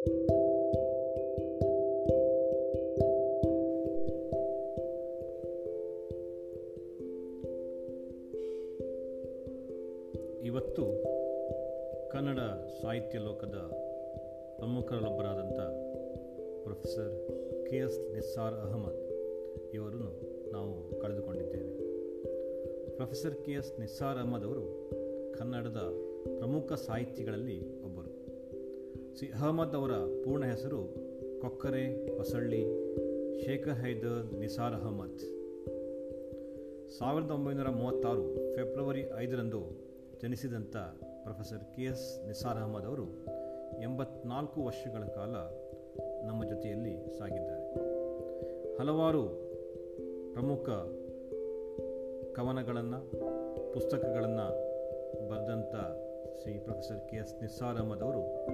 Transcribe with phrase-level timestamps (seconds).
[0.00, 0.12] ಇವತ್ತು
[12.10, 12.38] ಕನ್ನಡ
[12.82, 13.54] ಸಾಹಿತ್ಯ ಲೋಕದ
[14.56, 15.60] ಪ್ರಮುಖರಲ್ಲೊಬ್ಬರಾದಂಥ
[16.62, 17.28] professor
[17.66, 19.10] K S Nissar Ahmed
[19.74, 21.76] ಇವರನ್ನು ನಾವು ಕಳೆದುಕೊಂಡಿದ್ದೇವೆ.
[22.96, 24.90] Professor K S Nissar Ahmed ಅವರು
[25.38, 25.78] ಕನ್ನಡದ
[26.38, 28.19] ಪ್ರಮುಖ ಸಾಹಿತಿಗಳಲ್ಲಿ ಒಬ್ಬರು.
[29.18, 29.92] ಸಿ ಅಹಮದ್ ಅವರ
[30.24, 30.80] ಪೂರ್ಣ ಹೆಸರು
[31.40, 32.62] ಕೊಕ್ಕರೆ, ಹೊಸಳ್ಳಿ,
[33.44, 35.18] ಶೇಖರ್ ಹೈದರ್, ನಿಸಾರ್ ಅಹಮದ್.
[36.98, 39.60] ಸಾವಿರದ ಒಂಬೈನೂರ ಮೂವತ್ತಾರು ಫೆಬ್ರವರಿ ಐದರಂದು
[40.22, 40.76] ಜನಿಸಿದಂಥ
[41.22, 43.06] professor K S Nisar Ahmed ಅವರು
[43.82, 45.34] ಎಂಬತ್ನಾಲ್ಕು ವರ್ಷಗಳ ಕಾಲ
[46.26, 47.64] ನಮ್ಮ ಜೊತೆಯಲ್ಲಿ ಸಾಗಿದ್ದಾರೆ.
[48.78, 49.22] ಹಲವಾರು
[50.32, 50.68] ಪ್ರಮುಖ
[52.36, 53.00] ಕವನಗಳನ್ನು,
[53.72, 54.48] ಪುಸ್ತಕಗಳನ್ನು
[55.28, 55.74] ಬರೆದಂಥ
[56.42, 58.50] Shri professor K S Nisar Ahmed ಅವರು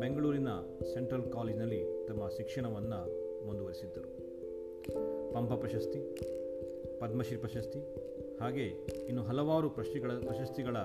[0.00, 0.48] ಬೆಂಗಳೂರಿನ
[0.94, 3.00] ಸೆಂಟ್ರಲ್ ಕಾಲೇಜಿನಲ್ಲಿ ತಮ್ಮ ಶಿಕ್ಷಣವನ್ನು
[3.46, 4.28] ಮುಂದುವರಿಸಿದ್ದರು.
[5.34, 6.00] ಪಂಪ ಪ್ರಶಸ್ತಿ,
[6.98, 7.78] ಪದ್ಮಶ್ರೀ ಪ್ರಶಸ್ತಿ
[8.40, 8.66] ಹಾಗೆ
[9.08, 10.76] ಇನ್ನು ಹಲವಾರು ಪ್ರಶ್ನೆಗಳ ಪ್ರಶಸ್ತಿಗಳ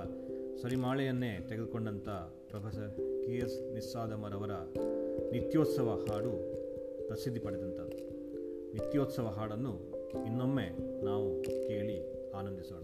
[0.61, 2.09] ಸರಿಮಾಳೆಯನ್ನೇ ತೆಗೆದುಕೊಂಡಂಥ
[2.49, 4.51] ಪ್ರೊಫೆಸರ್ ಕೆ ಎಸ್ ನಿಸ್ಸಾದಮರವರ
[5.31, 6.31] ನಿತ್ಯೋತ್ಸವ ಹಾಡು
[7.07, 7.97] ಪ್ರಸಿದ್ಧಿ ಪಡೆದಂಥದ್ದು.
[8.73, 9.73] ನಿತ್ಯೋತ್ಸವ ಹಾಡನ್ನು
[10.25, 10.67] ಇನ್ನೊಮ್ಮೆ
[11.05, 12.83] ನಾವು ಕೇಳಿ ಆನಂದಿಸೋಣ.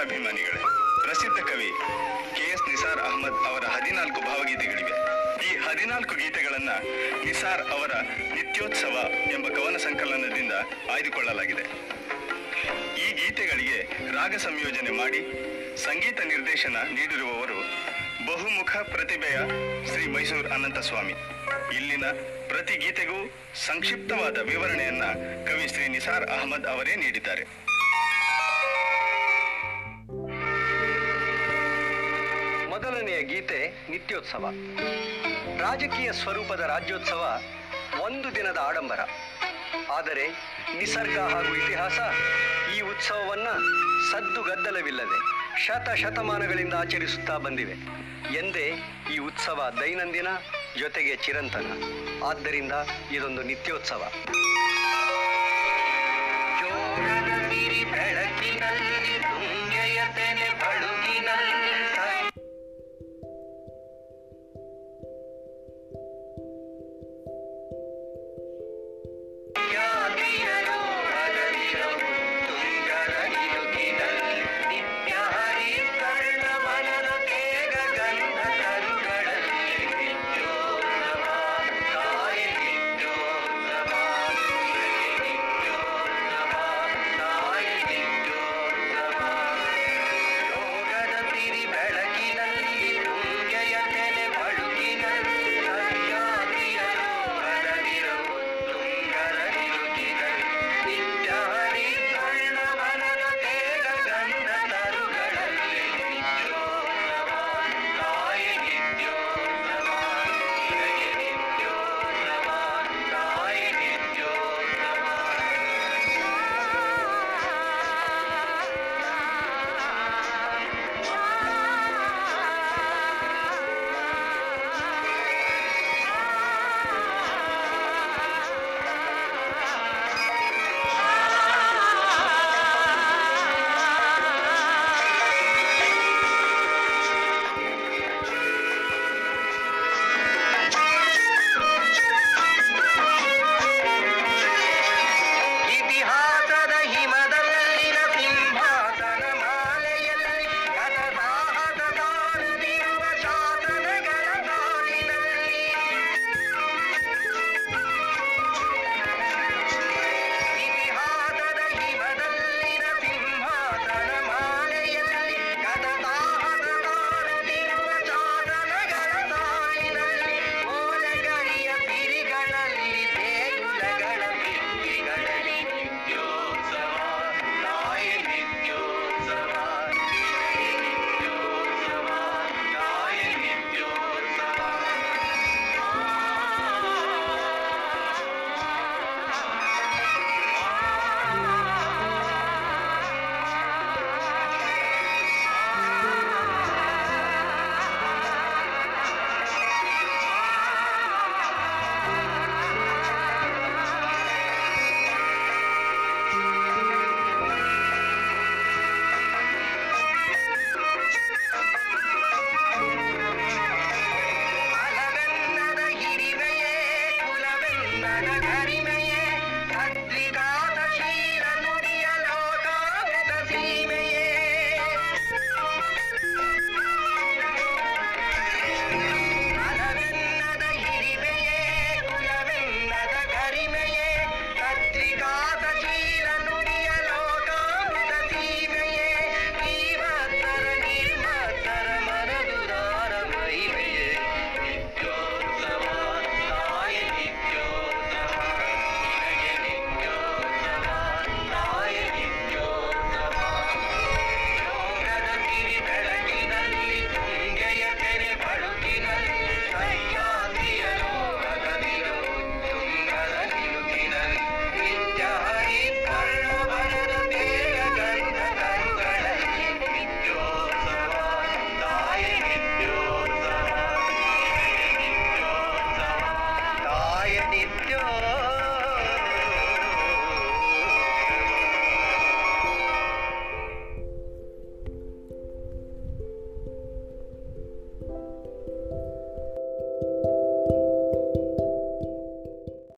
[0.00, 0.60] ಸಂಗೀತಾಭಿಮಾನಿಗಳೇ
[1.04, 1.70] ಪ್ರಸಿದ್ಧ ಕವಿ
[2.36, 4.94] ಕೆ ಎಸ್ ನಿಸಾರ್ ಅಹಮದ್ ಅವರ ಹದಿನಾಲ್ಕು ಭಾವಗೀತೆಗಳಿವೆ.
[5.46, 6.70] ಈ ಹದಿನಾಲ್ಕು ಗೀತೆಗಳನ್ನ
[7.24, 7.92] ನಿಸಾರ್ ಅವರ
[8.34, 8.96] ನಿತ್ಯೋತ್ಸವ
[9.34, 10.54] ಎಂಬ ಕವನ ಸಂಕಲನದಿಂದ
[10.94, 11.64] ಆಯ್ದುಕೊಳ್ಳಲಾಗಿದೆ.
[13.04, 13.78] ಈ ಗೀತೆಗಳಿಗೆ
[14.16, 15.20] ರಾಗ ಸಂಯೋಜನೆ ಮಾಡಿ
[15.84, 17.58] ಸಂಗೀತ ನಿರ್ದೇಶನ ನೀಡಿರುವವರು
[18.26, 19.38] ಬಹುಮುಖ ಪ್ರತಿಭೆಯ
[19.90, 21.16] ಶ್ರೀ ಮೈಸೂರು ಅನಂತಸ್ವಾಮಿ.
[21.76, 22.06] ಇಲ್ಲಿನ
[22.52, 23.18] ಪ್ರತಿ ಗೀತೆಗೂ
[23.68, 25.04] ಸಂಕ್ಷಿಪ್ತವಾದ ವಿವರಣೆಯನ್ನ
[25.48, 27.44] ಕವಿ ಶ್ರೀ ನಿಸಾರ್ ಅಹಮದ್ ಅವರೇ ನೀಡಿದ್ದಾರೆ.
[33.00, 33.58] ಮೊದಲನೆಯ ಗೀತೆ
[33.90, 34.44] ನಿತ್ಯೋತ್ಸವ.
[35.60, 37.40] ರಾಜಕೀಯ ಸ್ವರೂಪದ ರಾಜ್ಯೋತ್ಸವ
[38.00, 39.00] ಒಂದು ದಿನದ ಆಡಂಬರ.
[39.90, 40.28] ಆದರೆ
[40.78, 41.98] ನಿಸರ್ಗ ಹಾಗೂ ಇತಿಹಾಸ
[42.76, 43.48] ಈ ಉತ್ಸವವನ್ನ
[44.10, 45.18] ಸದ್ದು ಗದ್ದಲವಿಲ್ಲದೆ
[45.66, 47.72] ಶತ ಶತಮಾನಗಳಿಂದ ಆಚರಿಸುತ್ತಾ ಬಂದಿವೆ.
[48.36, 48.66] ಎಂದೇ
[49.14, 50.28] ಈ ಉತ್ಸವ ದೈನಂದಿನ
[50.78, 51.70] ಜೊತೆಗೆ ಚಿರಂತನ.
[52.28, 52.72] ಆದ್ದರಿಂದ
[53.12, 54.02] ಇದೊಂದು ನಿತ್ಯೋತ್ಸವ.